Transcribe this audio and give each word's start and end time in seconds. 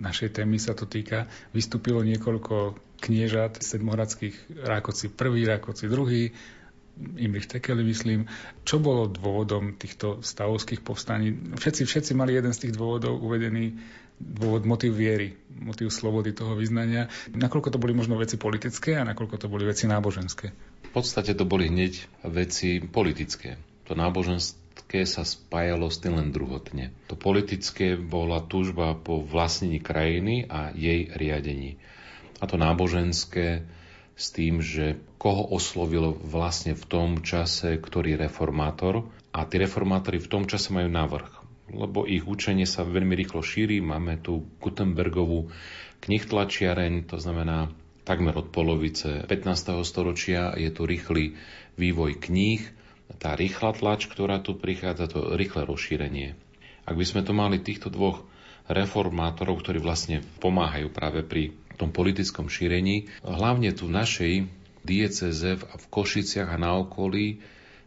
našej 0.00 0.40
témy 0.40 0.56
sa 0.56 0.72
to 0.72 0.88
týka, 0.88 1.28
vystúpilo 1.52 2.00
niekoľko 2.00 2.76
kniežat 3.00 3.60
sedmohradských 3.60 4.64
Rákoci 4.64 5.12
prvý, 5.12 5.44
Rákoci 5.44 5.88
druhý, 5.88 6.32
Imrich 7.00 7.48
Tekeli, 7.48 7.80
myslím. 7.86 8.28
Čo 8.68 8.76
bolo 8.76 9.08
dôvodom 9.08 9.76
týchto 9.80 10.20
stavovských 10.20 10.84
povstaní? 10.84 11.32
Všetci, 11.56 11.88
všetci 11.88 12.12
mali 12.12 12.36
jeden 12.36 12.52
z 12.52 12.68
tých 12.68 12.76
dôvodov 12.76 13.24
uvedený 13.24 13.72
dôvod, 14.20 14.68
motiv 14.68 15.00
viery, 15.00 15.32
motiv 15.48 15.88
slobody 15.88 16.36
toho 16.36 16.52
vyznania. 16.52 17.08
Nakoľko 17.32 17.72
to 17.72 17.80
boli 17.80 17.96
možno 17.96 18.20
veci 18.20 18.36
politické 18.36 19.00
a 19.00 19.08
nakoľko 19.08 19.36
to 19.40 19.46
boli 19.48 19.64
veci 19.64 19.88
náboženské? 19.88 20.52
V 20.84 20.90
podstate 20.92 21.32
to 21.32 21.48
boli 21.48 21.72
hneď 21.72 22.04
veci 22.28 22.84
politické. 22.84 23.56
To 23.88 23.96
náboženské 24.80 25.04
sa 25.04 25.28
spájalo 25.28 25.92
s 25.92 26.00
tým 26.00 26.16
len 26.16 26.32
druhotne. 26.32 26.88
To 27.12 27.14
politické 27.14 28.00
bola 28.00 28.40
túžba 28.40 28.96
po 28.96 29.20
vlastnení 29.20 29.76
krajiny 29.76 30.48
a 30.48 30.72
jej 30.72 31.04
riadení. 31.12 31.76
A 32.40 32.48
to 32.48 32.56
náboženské 32.56 33.68
s 34.16 34.26
tým, 34.32 34.64
že 34.64 34.96
koho 35.20 35.52
oslovil 35.52 36.16
vlastne 36.24 36.72
v 36.72 36.84
tom 36.88 37.20
čase 37.20 37.76
ktorý 37.76 38.16
reformátor 38.16 39.04
a 39.36 39.44
tí 39.44 39.60
reformátori 39.60 40.16
v 40.16 40.32
tom 40.32 40.48
čase 40.48 40.72
majú 40.72 40.88
návrh 40.88 41.28
lebo 41.70 42.02
ich 42.02 42.26
učenie 42.26 42.66
sa 42.66 42.82
veľmi 42.82 43.14
rýchlo 43.14 43.46
šíri. 43.46 43.78
Máme 43.78 44.18
tu 44.18 44.42
Gutenbergovú 44.58 45.54
knihtlačiareň, 46.02 47.06
to 47.06 47.14
znamená 47.14 47.70
takmer 48.02 48.34
od 48.34 48.50
polovice 48.50 49.22
15. 49.22 49.86
storočia 49.86 50.50
je 50.58 50.66
tu 50.74 50.82
rýchly 50.82 51.38
vývoj 51.78 52.18
kníh, 52.18 52.79
tá 53.18 53.34
rýchla 53.34 53.74
tlač, 53.74 54.06
ktorá 54.06 54.38
tu 54.38 54.54
prichádza, 54.54 55.10
to 55.10 55.34
rýchle 55.34 55.66
rozšírenie. 55.66 56.38
Ak 56.86 56.94
by 56.94 57.04
sme 57.06 57.22
to 57.26 57.32
mali 57.34 57.58
týchto 57.58 57.90
dvoch 57.90 58.22
reformátorov, 58.70 59.60
ktorí 59.60 59.82
vlastne 59.82 60.22
pomáhajú 60.38 60.94
práve 60.94 61.26
pri 61.26 61.50
tom 61.74 61.90
politickom 61.90 62.52
šírení. 62.52 63.10
Hlavne 63.24 63.72
tu 63.74 63.90
v 63.90 63.96
našej 63.98 64.32
dieceze 64.84 65.56
v 65.56 65.84
Košiciach 65.88 66.52
a 66.52 66.60
na 66.60 66.76
okolí 66.76 67.40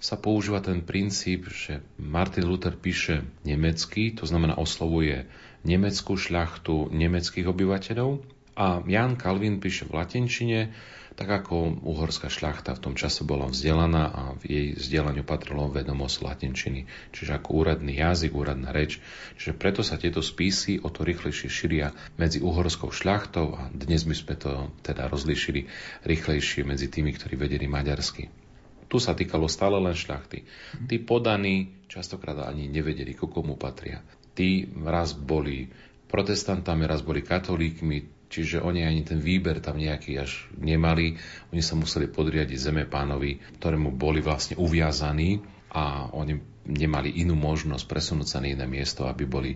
sa 0.04 0.20
používa 0.20 0.60
ten 0.60 0.84
princíp, 0.84 1.48
že 1.48 1.80
Martin 1.96 2.50
Luther 2.50 2.76
píše 2.76 3.24
nemecky, 3.48 4.12
to 4.12 4.28
znamená 4.28 4.60
oslovuje 4.60 5.30
nemeckú 5.64 6.20
šľachtu 6.20 6.92
nemeckých 6.92 7.48
obyvateľov 7.48 8.20
a 8.60 8.84
Jan 8.84 9.16
Kalvin 9.16 9.64
píše 9.64 9.88
v 9.88 9.96
latinčine, 9.96 10.76
tak 11.14 11.30
ako 11.30 11.86
uhorská 11.86 12.28
šľachta 12.30 12.74
v 12.74 12.84
tom 12.84 12.94
čase 12.98 13.22
bola 13.22 13.46
vzdelaná 13.46 14.04
a 14.10 14.22
v 14.38 14.44
jej 14.50 14.68
vzdelaniu 14.74 15.22
patrilo 15.22 15.70
vedomosť 15.70 16.26
latinčiny, 16.26 16.90
čiže 17.14 17.38
ako 17.38 17.50
úradný 17.64 17.94
jazyk, 17.94 18.34
úradná 18.34 18.74
reč. 18.74 18.98
Čiže 19.38 19.54
preto 19.54 19.86
sa 19.86 20.02
tieto 20.02 20.26
spisy 20.26 20.82
o 20.82 20.90
to 20.90 21.06
rýchlejšie 21.06 21.50
šíria 21.50 21.94
medzi 22.18 22.42
uhorskou 22.42 22.90
šľachtou 22.90 23.54
a 23.54 23.62
dnes 23.70 24.04
by 24.10 24.16
sme 24.18 24.36
to 24.36 24.52
teda 24.82 25.06
rozlíšili 25.08 25.70
rýchlejšie 26.06 26.66
medzi 26.66 26.90
tými, 26.90 27.14
ktorí 27.14 27.38
vedeli 27.38 27.70
maďarsky. 27.70 28.28
Tu 28.90 28.98
sa 29.02 29.18
týkalo 29.18 29.50
stále 29.50 29.82
len 29.82 29.98
šľachty. 29.98 30.46
Tí 30.86 31.02
podaní 31.02 31.86
častokrát 31.90 32.38
ani 32.46 32.70
nevedeli, 32.70 33.18
ku 33.18 33.26
komu 33.26 33.58
patria. 33.58 34.06
Tí 34.38 34.70
raz 34.86 35.18
boli 35.18 35.70
protestantami, 36.14 36.86
raz 36.86 37.02
boli 37.02 37.26
katolíkmi, 37.26 38.23
čiže 38.34 38.66
oni 38.66 38.82
ani 38.82 39.06
ten 39.06 39.22
výber 39.22 39.62
tam 39.62 39.78
nejaký 39.78 40.18
až 40.18 40.50
nemali. 40.58 41.22
Oni 41.54 41.62
sa 41.62 41.78
museli 41.78 42.10
podriadiť 42.10 42.58
zeme 42.58 42.84
pánovi, 42.90 43.38
ktorému 43.62 43.94
boli 43.94 44.26
vlastne 44.26 44.58
uviazaní 44.58 45.38
a 45.70 46.10
oni 46.10 46.42
nemali 46.66 47.22
inú 47.22 47.38
možnosť 47.38 47.86
presunúť 47.86 48.28
sa 48.28 48.42
na 48.42 48.50
iné 48.50 48.66
miesto, 48.66 49.06
aby 49.06 49.30
boli, 49.30 49.54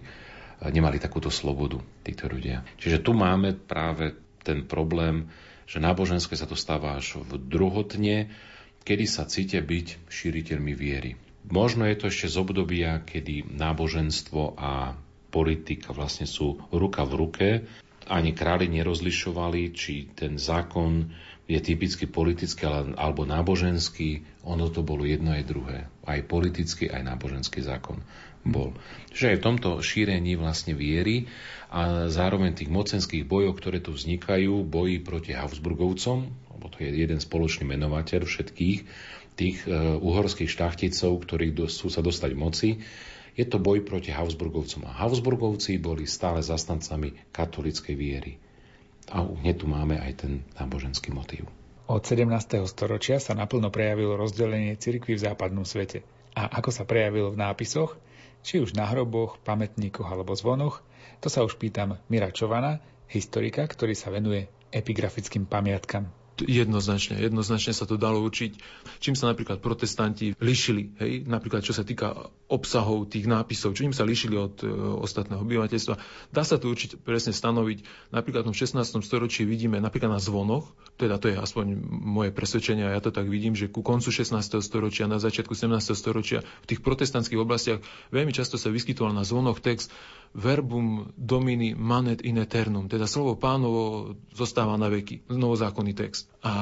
nemali 0.61 1.01
takúto 1.01 1.33
slobodu 1.33 1.81
títo 2.05 2.29
ľudia. 2.29 2.61
Čiže 2.77 3.01
tu 3.01 3.17
máme 3.17 3.57
práve 3.57 4.13
ten 4.45 4.69
problém, 4.69 5.25
že 5.65 5.81
náboženské 5.81 6.37
sa 6.37 6.45
to 6.45 6.55
stáva 6.55 7.01
až 7.01 7.17
v 7.25 7.41
druhotne, 7.41 8.29
kedy 8.85 9.05
sa 9.09 9.27
cítia 9.27 9.59
byť 9.59 10.07
šíriteľmi 10.07 10.71
viery. 10.77 11.19
Možno 11.47 11.87
je 11.87 11.95
to 11.97 12.05
ešte 12.11 12.27
z 12.31 12.35
obdobia, 12.39 13.03
kedy 13.03 13.55
náboženstvo 13.55 14.55
a 14.55 14.95
politika 15.31 15.91
vlastne 15.91 16.27
sú 16.27 16.59
ruka 16.71 17.03
v 17.03 17.13
ruke 17.19 17.47
ani 18.07 18.31
králi 18.31 18.71
nerozlišovali, 18.71 19.75
či 19.75 20.07
ten 20.15 20.39
zákon 20.39 21.11
je 21.47 21.59
typicky 21.63 22.07
politický 22.07 22.67
alebo 22.99 23.23
náboženský. 23.23 24.43
Ono 24.43 24.67
to 24.67 24.83
bolo 24.83 25.07
jedno 25.07 25.31
aj 25.31 25.43
druhé. 25.47 25.87
Aj 26.03 26.19
politický, 26.23 26.91
aj 26.91 27.07
náboženský 27.07 27.63
zákon 27.63 28.03
bol. 28.43 28.75
Čiže 29.11 29.35
aj 29.35 29.37
v 29.39 29.45
tomto 29.45 29.69
šírení 29.83 30.39
vlastne 30.39 30.75
viery 30.75 31.27
a 31.71 32.07
zároveň 32.07 32.55
tých 32.55 32.71
mocenských 32.71 33.27
bojov, 33.27 33.59
ktoré 33.59 33.83
tu 33.83 33.91
vznikajú, 33.91 34.63
boji 34.63 35.03
proti 35.03 35.35
Habsburgovcom, 35.35 36.17
lebo 36.27 36.65
to 36.71 36.83
je 36.83 36.95
jeden 36.95 37.19
spoločný 37.19 37.67
menovateľ 37.67 38.23
všetkých 38.23 38.79
tých 39.37 39.57
uh, 39.69 39.99
uhorských 40.01 40.49
štáchticov, 40.49 41.21
ktorí 41.21 41.53
sú 41.69 41.93
sa 41.93 42.01
dostať 42.01 42.31
moci, 42.33 42.81
je 43.37 43.45
to 43.45 43.61
boj 43.61 43.85
proti 43.85 44.09
Habsburgovcom. 44.09 44.89
A 44.89 45.05
Habsburgovci 45.05 45.77
boli 45.77 46.09
stále 46.09 46.41
zastancami 46.41 47.13
katolickej 47.29 47.93
viery. 47.93 48.41
A 49.13 49.21
hneď 49.23 49.61
tu 49.61 49.65
máme 49.69 50.01
aj 50.01 50.25
ten 50.25 50.41
náboženský 50.57 51.13
motív. 51.13 51.45
Od 51.87 52.03
17. 52.03 52.27
storočia 52.67 53.21
sa 53.21 53.37
naplno 53.37 53.71
prejavilo 53.71 54.19
rozdelenie 54.19 54.75
cirkvy 54.75 55.15
v 55.15 55.23
západnom 55.23 55.63
svete. 55.63 56.03
A 56.35 56.49
ako 56.49 56.73
sa 56.73 56.83
prejavilo 56.83 57.31
v 57.31 57.39
nápisoch, 57.39 57.95
či 58.43 58.59
už 58.59 58.75
na 58.75 58.89
hroboch, 58.89 59.39
pamätníkoch 59.45 60.09
alebo 60.09 60.35
zvonoch, 60.35 60.83
to 61.23 61.31
sa 61.31 61.47
už 61.47 61.55
pýtam 61.55 61.95
Mira 62.11 62.33
Čovana, 62.33 62.83
historika, 63.07 63.63
ktorý 63.63 63.95
sa 63.95 64.11
venuje 64.11 64.51
epigrafickým 64.75 65.47
pamiatkam 65.47 66.11
jednoznačne, 66.43 67.17
jednoznačne 67.17 67.73
sa 67.73 67.89
to 67.89 67.97
dalo 67.97 68.21
učiť. 68.21 68.51
Čím 69.01 69.15
sa 69.17 69.31
napríklad 69.31 69.63
protestanti 69.63 70.37
lišili, 70.37 70.93
hej, 71.01 71.11
napríklad 71.25 71.65
čo 71.65 71.73
sa 71.73 71.81
týka 71.81 72.29
obsahov 72.47 73.11
tých 73.11 73.27
nápisov, 73.27 73.75
čím 73.75 73.91
sa 73.91 74.07
lišili 74.07 74.35
od 74.39 74.55
e, 74.63 74.69
ostatného 75.01 75.43
obyvateľstva. 75.43 75.95
Dá 76.31 76.43
sa 76.47 76.55
to 76.55 76.71
určite 76.71 76.95
presne 76.95 77.35
stanoviť. 77.35 78.09
Napríklad 78.15 78.47
v 78.47 78.55
16. 78.55 79.03
storočí 79.03 79.43
vidíme 79.43 79.81
napríklad 79.83 80.15
na 80.15 80.21
zvonoch, 80.21 80.71
teda 80.95 81.19
to 81.19 81.27
je 81.29 81.37
aspoň 81.37 81.77
moje 81.89 82.31
presvedčenie 82.31 82.87
a 82.87 82.95
ja 82.95 83.01
to 83.03 83.11
tak 83.11 83.27
vidím, 83.27 83.53
že 83.53 83.67
ku 83.67 83.83
koncu 83.83 84.09
16. 84.09 84.33
storočia, 84.63 85.11
na 85.11 85.19
začiatku 85.19 85.53
17. 85.53 85.93
storočia 85.93 86.39
v 86.63 86.65
tých 86.69 86.81
protestantských 86.81 87.41
oblastiach 87.41 87.83
veľmi 88.15 88.31
často 88.31 88.55
sa 88.55 88.71
vyskytoval 88.71 89.11
na 89.11 89.27
zvonoch 89.27 89.59
text 89.59 89.91
verbum 90.33 91.11
domini 91.15 91.75
manet 91.75 92.21
in 92.23 92.37
eternum, 92.37 92.87
teda 92.87 93.07
slovo 93.07 93.35
pánovo 93.39 94.13
zostáva 94.35 94.75
na 94.75 94.91
veky, 94.91 95.27
novozákonný 95.31 95.93
text. 95.95 96.26
A 96.45 96.53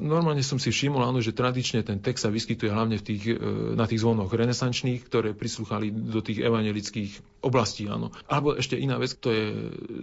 normálne 0.00 0.40
som 0.40 0.56
si 0.56 0.72
všimol, 0.72 1.04
áno, 1.04 1.20
že 1.20 1.36
tradične 1.36 1.84
ten 1.84 2.00
text 2.00 2.24
sa 2.24 2.32
vyskytuje 2.32 2.72
hlavne 2.72 2.96
v 2.96 3.04
tých, 3.04 3.22
e, 3.30 3.36
na 3.76 3.84
tých 3.84 4.00
zvonoch 4.00 4.32
renesančných, 4.32 5.06
ktoré 5.06 5.36
prislúchali 5.36 5.92
do 5.92 6.24
tých 6.24 6.40
evangelických 6.40 7.44
oblastí, 7.44 7.84
áno. 7.86 8.10
Alebo 8.26 8.56
ešte 8.56 8.80
iná 8.80 8.96
vec, 8.96 9.12
to 9.20 9.28
je 9.28 9.44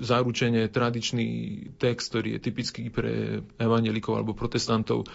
zaručenie 0.05 0.69
tradičný 0.69 1.27
text, 1.81 2.13
ktorý 2.13 2.37
je 2.37 2.43
typický 2.45 2.83
pre 2.93 3.41
evangelikov 3.57 4.21
alebo 4.21 4.37
protestantov, 4.37 5.09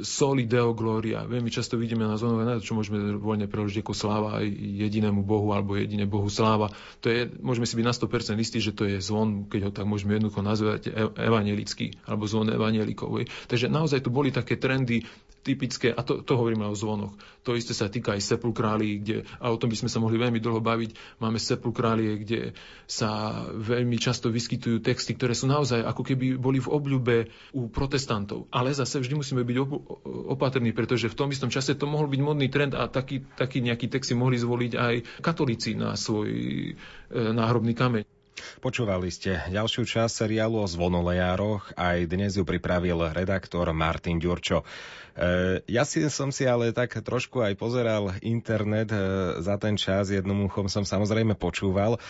soli 0.00 0.48
deo 0.48 0.72
gloria. 0.72 1.28
Veľmi 1.28 1.52
často 1.52 1.76
vidíme 1.76 2.08
na 2.08 2.16
zónové 2.16 2.48
čo 2.64 2.72
môžeme 2.72 3.20
voľne 3.20 3.44
preložiť 3.44 3.84
ako 3.84 3.92
sláva 3.92 4.40
aj 4.40 4.48
jedinému 4.88 5.20
Bohu 5.20 5.52
alebo 5.52 5.76
jedine 5.76 6.08
Bohu 6.08 6.32
sláva. 6.32 6.72
To 7.04 7.12
je, 7.12 7.28
môžeme 7.44 7.68
si 7.68 7.76
byť 7.76 7.86
na 7.86 7.94
100% 7.94 8.40
istí, 8.40 8.58
že 8.64 8.72
to 8.72 8.88
je 8.88 9.04
zvon, 9.04 9.44
keď 9.52 9.60
ho 9.68 9.70
tak 9.70 9.84
môžeme 9.84 10.16
jednoducho 10.16 10.40
nazvať, 10.40 10.88
e- 10.88 11.12
evangelický 11.20 11.92
alebo 12.08 12.24
zvon 12.24 12.48
evangelikov. 12.48 13.28
Takže 13.52 13.68
naozaj 13.68 14.00
tu 14.00 14.08
boli 14.08 14.32
také 14.32 14.56
trendy 14.56 15.04
typické, 15.42 15.90
a 15.90 16.00
to, 16.06 16.22
to 16.22 16.38
hovoríme 16.38 16.62
o 16.64 16.78
zvonoch. 16.78 17.12
To 17.42 17.58
isté 17.58 17.74
sa 17.74 17.90
týka 17.90 18.14
aj 18.14 18.22
sepulkrálií, 18.22 19.02
kde, 19.02 19.16
a 19.42 19.50
o 19.50 19.58
tom 19.58 19.68
by 19.68 19.76
sme 19.76 19.90
sa 19.90 19.98
mohli 19.98 20.14
veľmi 20.14 20.38
dlho 20.38 20.62
baviť, 20.62 21.18
máme 21.18 21.42
sepulkrálie, 21.42 22.22
kde 22.22 22.40
sa 22.86 23.42
veľmi 23.50 23.98
často 23.98 24.30
vyskytujú 24.30 24.78
texty, 24.78 25.18
ktoré 25.18 25.34
sú 25.34 25.50
naozaj 25.50 25.82
ako 25.82 26.02
keby 26.06 26.38
boli 26.38 26.62
v 26.62 26.70
obľúbe 26.70 27.16
u 27.58 27.66
protestantov. 27.66 28.46
Ale 28.54 28.70
zase 28.70 29.02
vždy 29.02 29.18
musíme 29.18 29.42
byť 29.42 29.56
opatrní, 30.30 30.70
pretože 30.70 31.10
v 31.10 31.18
tom 31.18 31.28
istom 31.34 31.50
čase 31.50 31.74
to 31.74 31.90
mohol 31.90 32.06
byť 32.06 32.20
modný 32.22 32.46
trend 32.46 32.78
a 32.78 32.86
taký, 32.86 33.26
taký 33.34 33.58
nejaký 33.60 33.90
text 33.90 34.08
si 34.08 34.14
mohli 34.14 34.38
zvoliť 34.38 34.72
aj 34.78 34.94
katolíci 35.20 35.74
na 35.74 35.98
svoj 35.98 36.30
e, 36.30 36.72
náhrobný 37.10 37.74
kameň. 37.74 38.21
Počúvali 38.64 39.12
ste 39.12 39.44
ďalšiu 39.52 39.84
časť 39.84 40.24
seriálu 40.24 40.64
o 40.64 40.66
zvonolejároch, 40.66 41.76
aj 41.76 42.08
dnes 42.08 42.38
ju 42.38 42.44
pripravil 42.48 43.12
redaktor 43.12 43.68
Martin 43.76 44.16
Ďurčo. 44.16 44.62
E, 44.62 44.66
ja 45.68 45.84
si, 45.84 46.00
som 46.08 46.32
si 46.32 46.48
ale 46.48 46.72
tak 46.72 46.96
trošku 46.96 47.44
aj 47.44 47.60
pozeral 47.60 48.16
internet 48.24 48.88
e, 48.88 48.98
za 49.44 49.60
ten 49.60 49.76
čas, 49.76 50.08
jedným 50.08 50.48
uchom 50.48 50.66
som 50.72 50.84
samozrejme 50.86 51.36
počúval 51.36 52.00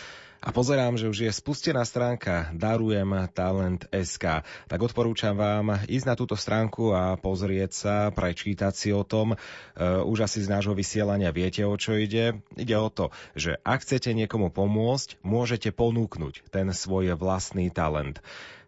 A 0.42 0.50
pozerám, 0.50 0.98
že 0.98 1.06
už 1.06 1.22
je 1.22 1.30
spustená 1.30 1.86
stránka 1.86 2.50
Darujem 2.50 3.14
Talent 3.30 3.86
SK. 3.94 4.42
Tak 4.66 4.80
odporúčam 4.82 5.38
vám 5.38 5.86
ísť 5.86 6.06
na 6.10 6.18
túto 6.18 6.34
stránku 6.34 6.90
a 6.90 7.14
pozrieť 7.14 7.70
sa, 7.70 7.96
prečítať 8.10 8.74
si 8.74 8.90
o 8.90 9.06
tom. 9.06 9.38
Uh, 9.38 10.02
už 10.02 10.26
asi 10.26 10.42
z 10.42 10.50
nášho 10.50 10.74
vysielania 10.74 11.30
viete, 11.30 11.62
o 11.62 11.78
čo 11.78 11.94
ide. 11.94 12.42
Ide 12.58 12.74
o 12.74 12.90
to, 12.90 13.14
že 13.38 13.54
ak 13.62 13.86
chcete 13.86 14.10
niekomu 14.18 14.50
pomôcť, 14.50 15.22
môžete 15.22 15.70
ponúknuť 15.70 16.50
ten 16.50 16.74
svoj 16.74 17.14
vlastný 17.14 17.70
talent. 17.70 18.18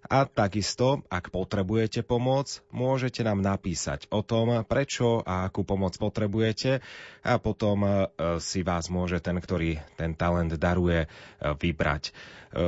A 0.04 0.28
takisto, 0.28 1.00
ak 1.08 1.32
potrebujete 1.32 2.04
pomoc, 2.04 2.60
môžete 2.68 3.24
nám 3.24 3.40
napísať 3.40 4.04
o 4.12 4.20
tom, 4.20 4.60
prečo 4.68 5.24
a 5.24 5.48
akú 5.48 5.64
pomoc 5.64 5.96
potrebujete 5.96 6.84
a 7.24 7.40
potom 7.40 7.88
e, 7.88 7.90
si 8.36 8.60
vás 8.60 8.92
môže 8.92 9.16
ten, 9.24 9.40
ktorý 9.40 9.80
ten 9.96 10.12
talent 10.12 10.52
daruje, 10.60 11.04
e, 11.04 11.08
vybrať. 11.40 12.12
E, 12.12 12.12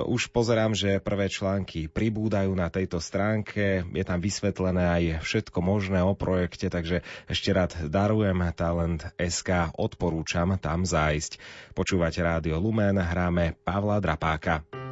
už 0.08 0.32
pozerám, 0.32 0.72
že 0.72 0.96
prvé 1.04 1.28
články 1.28 1.92
pribúdajú 1.92 2.56
na 2.56 2.72
tejto 2.72 3.04
stránke, 3.04 3.84
je 3.84 4.04
tam 4.08 4.16
vysvetlené 4.16 4.84
aj 4.88 5.04
všetko 5.28 5.60
možné 5.60 6.00
o 6.00 6.16
projekte, 6.16 6.72
takže 6.72 7.04
ešte 7.28 7.52
rád 7.52 7.76
darujem 7.92 8.40
talent 8.56 9.04
SK, 9.20 9.76
odporúčam 9.76 10.56
tam 10.56 10.88
zájsť. 10.88 11.36
Počúvate 11.76 12.24
Rádio 12.24 12.56
Lumen, 12.56 12.96
hráme 12.96 13.60
Pavla 13.60 14.00
Drapáka. 14.00 14.85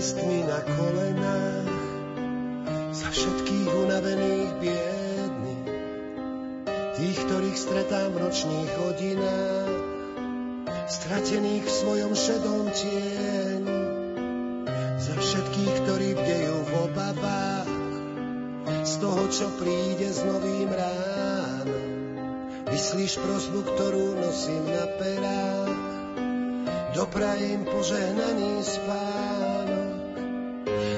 lístmi 0.00 0.48
na 0.48 0.64
kolenách 0.64 1.68
za 2.88 3.12
všetkých 3.12 3.68
unavených 3.84 4.52
biedných, 4.56 5.68
tých, 6.96 7.18
ktorých 7.28 7.58
stretám 7.60 8.08
v 8.16 8.24
nočných 8.24 8.70
hodinách, 8.80 9.76
stratených 10.88 11.68
v 11.68 11.76
svojom 11.84 12.12
šedom 12.16 12.72
tieni, 12.72 13.80
za 15.04 15.20
všetkých, 15.20 15.74
ktorí 15.84 16.08
bdejú 16.16 16.56
v 16.64 16.72
obavách, 16.80 17.72
z 18.80 18.94
toho, 19.04 19.24
čo 19.28 19.52
príde 19.60 20.08
s 20.08 20.24
novým 20.24 20.72
ránom. 20.72 21.88
Vyslíš 22.72 23.20
prosbu, 23.20 23.68
ktorú 23.68 24.16
nosím 24.16 24.64
na 24.64 24.88
perách, 24.96 25.76
doprajem 26.96 27.68
požehnaný 27.68 28.64
spát. 28.64 29.39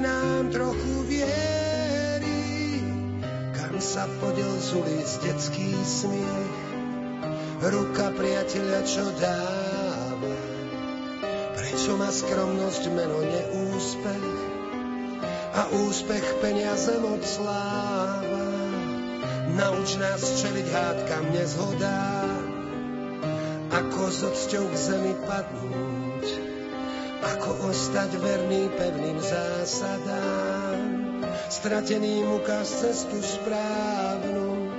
nám 0.00 0.52
trochu 0.52 0.94
viery, 1.08 2.42
kam 3.56 3.76
sa 3.80 4.08
podel 4.20 4.52
z 4.60 4.68
ulic 4.76 5.10
detský 5.24 5.72
smiech, 5.84 6.58
ruka 7.66 8.12
priateľa, 8.14 8.80
čo 8.84 9.04
dáva, 9.20 10.36
prečo 11.56 11.96
má 11.96 12.08
skromnosť 12.12 12.82
meno 12.92 13.20
neúspech? 13.24 14.28
A 15.56 15.72
úspech 15.88 16.44
peniaze 16.44 17.00
moc 17.00 17.24
sláva. 17.24 18.44
Nauč 19.56 19.96
nás 19.96 20.20
čeliť 20.44 20.68
hádkam 20.68 21.32
nezhodám, 21.32 22.44
ako 23.72 24.02
s 24.12 24.20
odsťou 24.20 24.68
k 24.68 24.76
zemi 24.76 25.14
padnúť, 25.24 26.05
ako 27.26 27.74
ostať 27.74 28.22
verný 28.22 28.70
pevným 28.78 29.18
zásadám, 29.18 30.78
strateným 31.50 32.38
ukáž 32.38 32.70
cestu 32.70 33.18
správnu, 33.18 34.70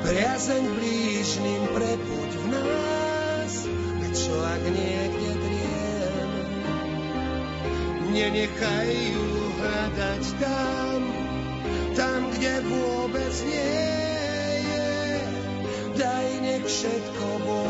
priazeň 0.00 0.64
blížným 0.64 1.62
prebuď 1.76 2.30
v 2.32 2.44
nás, 2.56 3.52
čo 4.16 4.32
ak 4.32 4.62
niekde 4.64 5.30
driem, 5.44 6.30
nenechaj 8.16 8.88
ju 8.88 9.28
hľadať 9.60 10.22
tam, 10.40 11.00
tam, 11.92 12.20
kde 12.32 12.54
vôbec 12.64 13.34
nie 13.44 13.84
je, 14.72 14.92
daj 16.00 16.28
nech 16.40 16.64
všetko 16.64 17.26
bol 17.44 17.68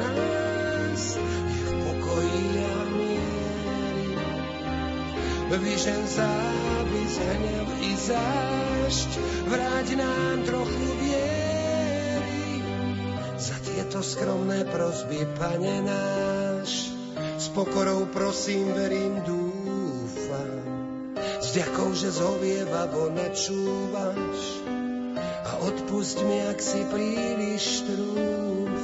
nás 0.00 0.39
Vyžen 5.50 6.06
závis, 6.06 7.14
hnev 7.18 7.68
i 7.82 7.92
zášť, 7.98 9.10
vráť 9.50 9.88
nám 9.98 10.46
trochu 10.46 10.86
viery. 11.02 12.62
Za 13.34 13.58
tieto 13.58 13.98
skromné 13.98 14.62
prosby, 14.70 15.26
Pane 15.34 15.82
náš, 15.82 16.94
s 17.34 17.50
pokorou 17.50 18.06
prosím, 18.14 18.70
verím, 18.78 19.26
dúfam. 19.26 20.54
S 21.18 21.58
ďakou, 21.58 21.98
že 21.98 22.14
zhovievavo 22.14 23.10
načúvaš 23.10 24.38
a 25.50 25.66
odpust 25.66 26.22
mi, 26.30 26.46
ak 26.46 26.62
si 26.62 26.78
príliš 26.94 27.90
trúfam. 27.90 28.79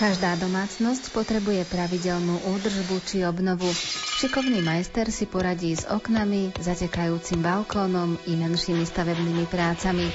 Každá 0.00 0.32
domácnosť 0.40 1.12
potrebuje 1.12 1.68
pravidelnú 1.68 2.40
údržbu 2.56 2.96
či 3.04 3.20
obnovu. 3.28 3.68
Šikovný 4.16 4.64
majster 4.64 5.12
si 5.12 5.28
poradí 5.28 5.76
s 5.76 5.84
oknami, 5.84 6.56
zatekajúcim 6.56 7.44
balkónom 7.44 8.16
i 8.24 8.32
menšími 8.32 8.88
stavebnými 8.88 9.44
prácami. 9.44 10.08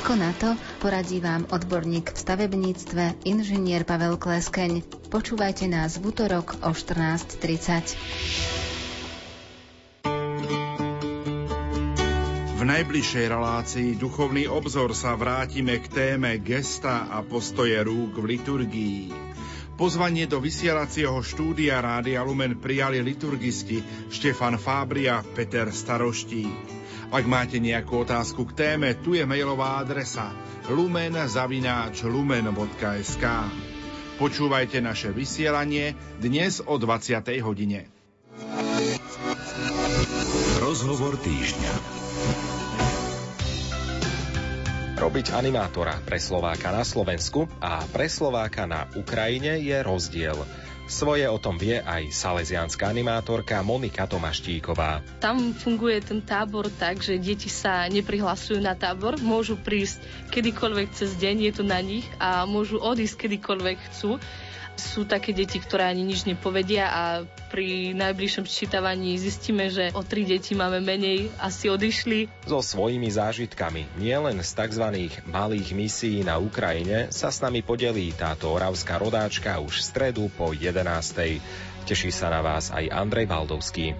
Ako 0.00 0.16
na 0.16 0.32
to 0.32 0.56
poradí 0.80 1.20
vám 1.20 1.44
odborník 1.52 2.16
v 2.16 2.24
stavebníctve 2.24 3.28
inžinier 3.28 3.84
Pavel 3.84 4.16
Kleskeň. 4.16 4.80
Počúvajte 5.12 5.68
nás 5.68 6.00
v 6.00 6.16
útorok 6.16 6.56
o 6.64 6.72
14.30. 6.72 8.59
V 12.60 12.68
najbližšej 12.68 13.32
relácii 13.32 13.96
Duchovný 13.96 14.44
obzor 14.44 14.92
sa 14.92 15.16
vrátime 15.16 15.80
k 15.80 15.88
téme 15.88 16.36
gesta 16.44 17.08
a 17.08 17.24
postoje 17.24 17.72
rúk 17.80 18.20
v 18.20 18.36
liturgii. 18.36 19.08
Pozvanie 19.80 20.28
do 20.28 20.44
vysielacieho 20.44 21.24
štúdia 21.24 21.80
Rádia 21.80 22.20
Lumen 22.20 22.60
prijali 22.60 23.00
liturgisti 23.00 23.80
Štefan 24.12 24.60
Fábria, 24.60 25.24
Peter 25.24 25.72
Staroští. 25.72 26.44
Ak 27.08 27.24
máte 27.24 27.64
nejakú 27.64 28.04
otázku 28.04 28.44
k 28.52 28.54
téme, 28.76 28.92
tu 29.00 29.16
je 29.16 29.24
mailová 29.24 29.80
adresa 29.80 30.28
lumen.lumen.sk 30.68 33.24
Počúvajte 34.20 34.84
naše 34.84 35.16
vysielanie 35.16 35.96
dnes 36.20 36.60
o 36.60 36.76
20. 36.76 37.24
hodine. 37.40 37.88
Rozhovor 40.60 41.16
týždňa. 41.24 42.09
Robiť 45.00 45.32
animátora 45.32 45.96
pre 46.04 46.20
Slováka 46.20 46.68
na 46.68 46.84
Slovensku 46.84 47.48
a 47.56 47.80
pre 47.88 48.04
Slováka 48.04 48.68
na 48.68 48.84
Ukrajine 48.94 49.56
je 49.56 49.80
rozdiel. 49.80 50.36
Svoje 50.90 51.24
o 51.24 51.38
tom 51.40 51.56
vie 51.56 51.80
aj 51.80 52.12
salesianská 52.12 52.90
animátorka 52.90 53.64
Monika 53.64 54.04
Tomaštíková. 54.04 55.00
Tam 55.22 55.56
funguje 55.56 56.04
ten 56.04 56.20
tábor 56.20 56.68
tak, 56.68 57.00
že 57.00 57.16
deti 57.16 57.48
sa 57.48 57.88
neprihlasujú 57.88 58.60
na 58.60 58.76
tábor, 58.76 59.16
môžu 59.22 59.56
prísť 59.56 60.04
kedykoľvek 60.34 60.88
cez 60.92 61.16
deň, 61.16 61.48
je 61.48 61.52
to 61.56 61.64
na 61.64 61.80
nich 61.80 62.04
a 62.20 62.44
môžu 62.44 62.76
odísť 62.76 63.24
kedykoľvek 63.24 63.78
chcú 63.88 64.20
sú 64.80 65.04
také 65.04 65.36
deti, 65.36 65.60
ktoré 65.60 65.92
ani 65.92 66.08
nič 66.08 66.24
nepovedia 66.24 66.88
a 66.88 67.02
pri 67.50 67.98
najbližšom 67.98 68.46
sčítavaní 68.46 69.18
zistíme, 69.18 69.66
že 69.66 69.90
o 69.90 70.06
tri 70.06 70.22
deti 70.22 70.54
máme 70.54 70.78
menej, 70.78 71.34
asi 71.42 71.66
odišli. 71.66 72.30
So 72.46 72.62
svojimi 72.62 73.10
zážitkami, 73.10 73.98
nielen 73.98 74.38
z 74.38 74.50
tzv. 74.54 74.86
malých 75.26 75.74
misií 75.74 76.22
na 76.22 76.38
Ukrajine, 76.38 77.10
sa 77.10 77.34
s 77.34 77.42
nami 77.42 77.66
podelí 77.66 78.14
táto 78.14 78.54
oravská 78.54 79.02
rodáčka 79.02 79.58
už 79.58 79.82
v 79.82 79.86
stredu 79.90 80.24
po 80.38 80.54
11. 80.54 80.86
Teší 81.90 82.14
sa 82.14 82.30
na 82.30 82.38
vás 82.38 82.70
aj 82.70 82.86
Andrej 82.86 83.26
Valdovský. 83.26 83.98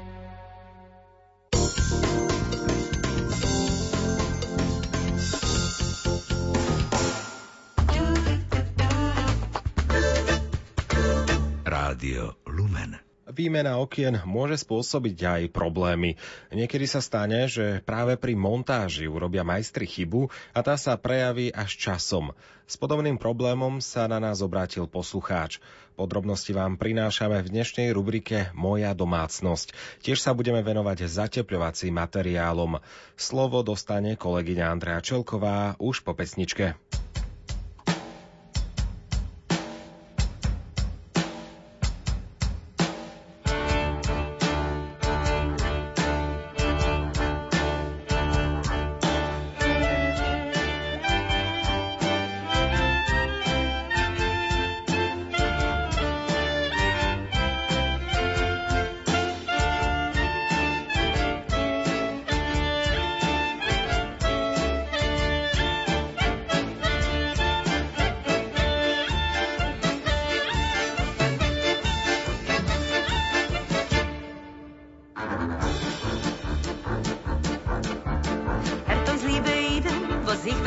Rádio 11.67 12.39
Lumen. 12.47 13.10
Výmena 13.31 13.79
okien 13.79 14.19
môže 14.27 14.59
spôsobiť 14.67 15.17
aj 15.23 15.43
problémy. 15.55 16.19
Niekedy 16.51 16.87
sa 16.91 16.99
stane, 16.99 17.47
že 17.47 17.79
práve 17.87 18.19
pri 18.19 18.35
montáži 18.35 19.07
urobia 19.07 19.47
majstri 19.47 19.87
chybu 19.87 20.27
a 20.51 20.59
tá 20.67 20.75
sa 20.75 20.99
prejaví 20.99 21.55
až 21.55 21.79
časom. 21.79 22.35
S 22.71 22.79
podobným 22.79 23.19
problémom 23.19 23.83
sa 23.83 24.07
na 24.07 24.23
nás 24.23 24.43
obrátil 24.43 24.87
poslucháč. 24.87 25.59
Podrobnosti 25.99 26.55
vám 26.55 26.79
prinášame 26.79 27.43
v 27.43 27.51
dnešnej 27.51 27.91
rubrike 27.91 28.55
Moja 28.55 28.95
domácnosť. 28.95 29.75
Tiež 30.03 30.23
sa 30.23 30.35
budeme 30.35 30.63
venovať 30.63 31.07
zatepľovacím 31.07 31.99
materiálom. 31.99 32.79
Slovo 33.19 33.67
dostane 33.67 34.15
kolegyňa 34.15 34.71
Andrea 34.71 35.03
Čelková 35.03 35.75
už 35.83 36.07
po 36.07 36.15
pesničke. 36.15 36.79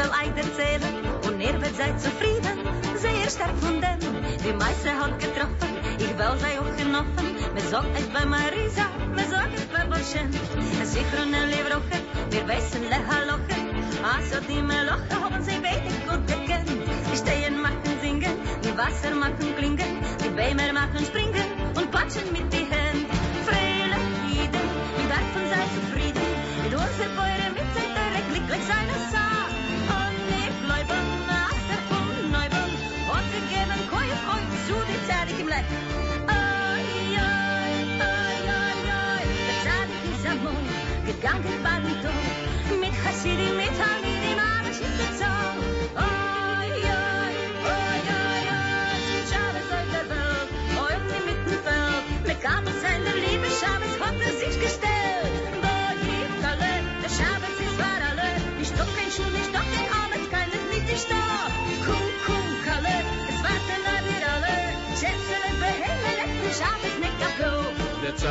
wel 0.03 0.11
eind 0.11 0.37
erzählen 0.37 0.93
und 1.25 1.39
ihr 1.39 1.53
werdet 1.61 1.77
seid 1.77 1.99
zufrieden, 1.99 2.57
sehr 2.95 3.29
stark 3.29 3.57
von 3.61 3.79
dem, 3.79 3.99
die 4.43 4.53
Meister 4.53 4.93
hat 4.99 5.17
getroffen, 5.19 5.71
ich 5.97 6.13
will 6.17 6.35
sei 6.39 6.59
auch 6.59 6.75
genoffen, 6.77 7.27
mir 7.53 7.67
sagt 7.71 7.97
es 7.97 8.07
bei 8.07 8.25
Marisa, 8.25 8.85
mir 9.15 9.27
sagt 9.27 9.55
es 9.55 9.65
bei 9.65 9.85
Bolschen, 9.85 10.29
es 10.81 10.93
sichern 10.93 11.31
Lebroche, 11.51 11.99
wir 12.31 12.47
wissen 12.47 12.83
Lehaloche, 12.93 13.57
also 14.13 14.37
die 14.49 14.61
Meloche 14.61 15.15
haben 15.23 15.41
sie 15.43 15.59
beide 15.65 15.91
gut 16.07 16.27
gekannt, 16.27 16.69
die 17.11 17.17
Stehen 17.17 17.61
machen 17.61 17.93
singen, 18.01 18.35
die 18.63 18.77
Wasser 18.77 19.15
machen 19.15 19.55
klingen, 19.57 19.93
die 20.21 20.29
Bäume 20.29 20.73
machen 20.73 21.05
springen 21.05 21.47
und 21.75 21.91
klatschen 21.91 22.31
mit 22.33 22.51
die 22.51 22.67
Hände. 22.73 23.13
Freilich 23.45 24.07
jeden, 24.27 24.65
wir 24.97 25.07
dürfen 25.13 25.43
sein 25.51 25.69
zufrieden, 25.77 26.27
mit 26.63 26.73
unserer 26.73 27.15
Beure 27.15 27.42
dole. 35.53 35.65
Oj, 36.27 36.85
oj, 37.17 37.75
oj, 37.99 38.49
oj, 38.49 38.89
oj, 38.89 39.25
צדיק 39.63 40.15
זמון, 40.21 40.65
גגם 41.05 41.41
גבלתו, 41.41 42.13
מתחסידים 42.81 43.59
איתנו 43.59 44.22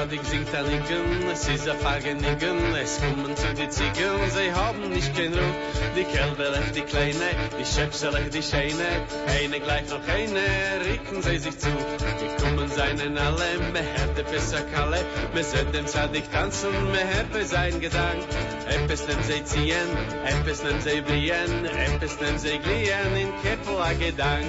Zadig 0.02 0.24
singt 0.24 0.52
an 0.52 0.66
Icken, 0.66 1.30
es 1.30 1.46
is 1.46 1.68
a 1.68 1.74
Fagenigen, 1.74 2.74
es 2.74 2.98
kommen 2.98 3.36
zu 3.36 3.54
die 3.54 3.68
Ziegen, 3.68 4.30
sie 4.34 4.52
haben 4.52 4.90
nicht 4.90 5.14
kein 5.14 5.32
Ruf. 5.32 5.54
Die 5.96 6.02
Kälberlech, 6.02 6.72
die 6.74 6.80
Kleine, 6.80 7.30
die 7.56 7.64
Schöpselech, 7.64 8.30
die 8.30 8.42
Scheine, 8.42 9.06
eine 9.28 9.60
gleich 9.60 9.88
noch 9.90 10.02
eine, 10.08 10.42
ricken 10.84 11.22
sie 11.22 11.38
sich 11.38 11.56
zu. 11.56 11.68
Die 11.68 12.42
kommen 12.42 12.68
seinen 12.68 13.16
alle, 13.16 13.58
me 13.72 13.78
hätte 13.78 14.24
besser 14.24 14.62
Kalle, 14.74 15.04
me 15.34 15.44
sollt 15.44 15.72
dem 15.72 15.86
Zadig 15.86 16.24
tanzen, 16.32 16.72
me 16.90 16.98
hätte 16.98 17.44
sein 17.46 17.78
Gedank. 17.78 18.24
Eppes 18.66 19.06
nem 19.06 19.22
sie 19.22 19.44
ziehen, 19.44 19.88
eppes 20.24 20.64
nem 20.64 20.80
sie 20.80 21.00
blien, 21.00 21.64
eppes 21.64 22.18
nem 22.20 22.38
sie 22.38 22.58
glien, 22.58 23.14
in 23.14 23.32
Keppel 23.40 23.78
a 23.78 23.92
Gedank. 23.92 24.46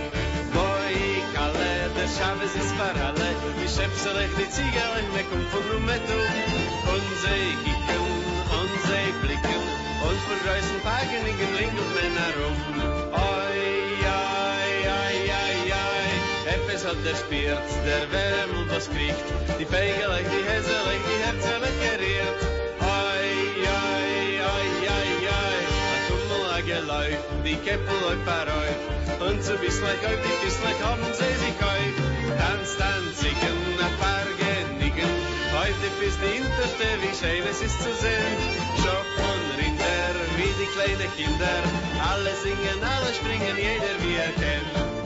alle 1.55 1.89
der 1.95 2.07
schaves 2.07 2.55
is 2.55 2.71
alle, 2.79 3.29
mi 3.59 3.67
schepse 3.67 4.11
recht 4.15 4.37
die 4.37 4.49
ziegel 4.49 4.93
in 4.99 5.07
mir 5.13 5.25
kommt 5.29 5.49
von 5.51 5.85
mit 5.85 6.03
du 6.09 6.19
und 6.93 7.07
sei 7.23 7.43
gicken 7.65 8.05
und 8.59 8.73
sei 8.87 9.05
blicken 9.21 9.63
und 10.07 10.19
von 10.25 10.39
reisen 10.49 10.79
tagen 10.83 11.23
in 11.29 11.37
gelingt 11.41 11.77
und 11.83 11.91
mir 11.95 12.11
na 12.17 12.27
rum 12.37 12.59
oi 13.11 13.61
ai 14.13 14.71
ai 14.99 15.15
ai 15.41 15.59
ai 15.83 16.11
epis 16.55 16.85
hat 16.85 16.99
der 17.05 17.15
spiert 17.15 17.69
der 17.85 18.03
wärm 18.11 18.51
und 18.59 18.69
was 18.75 18.89
kriegt 18.89 19.27
die 19.59 19.65
beigel 19.65 20.13
die 20.31 20.43
hesel 20.49 20.87
die 21.07 21.19
herzel 21.25 21.63
geriert 21.83 22.52
Keppel 27.57 27.97
läuft 28.01 28.25
parauf, 28.25 28.79
und 29.19 29.43
so 29.43 29.53
bisslech 29.57 30.01
auf 30.05 30.19
die 30.23 30.49
sich 30.49 31.57
auf. 31.61 31.95
Tanz, 32.39 32.77
tanzigen, 32.77 33.59
a 33.79 33.89
paar 34.01 34.27
Genigen, 34.39 35.11
heute 35.53 35.87
bist 35.99 36.19
die 36.23 36.37
Interste, 36.37 36.87
wie 37.01 37.13
schön 37.13 37.43
es 37.49 37.61
ist 37.61 37.79
zu 37.81 37.91
sehen. 38.01 38.37
Schopf 38.81 39.13
und 39.31 39.47
Rinder, 39.59 40.15
wie 40.37 40.53
die 40.59 40.69
kleinen 40.75 41.09
Kinder, 41.15 41.59
alle 42.11 42.33
singen, 42.43 42.79
alle 42.81 43.13
springen, 43.13 43.55
jeder 43.57 43.95
wie 44.01 44.15
er 44.15 44.33
kennt. 44.41 45.02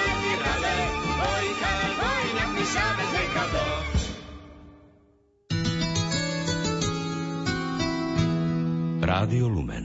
Mit 0.00 0.14
dir 0.24 0.40
alle. 0.52 0.74
Oi, 1.32 1.46
Kalle, 1.62 1.90
oi, 2.12 2.26
nach 2.38 2.52
die 2.56 2.66
Schabes, 2.72 3.10
der 3.14 3.28
Kado. 3.34 3.66
Rádio 9.06 9.46
Lumen. 9.48 9.68